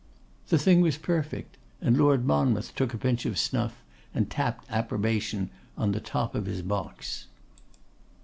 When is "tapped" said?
4.31-4.65